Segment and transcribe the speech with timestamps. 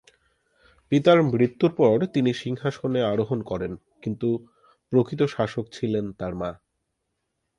[0.91, 3.71] পিতার মৃত্যুর পর তিনি সিংহাসনে আরোহণ করেন,
[4.01, 4.27] কিন্তু
[4.91, 6.51] প্রকৃত শাসক ছিলেন তার মা।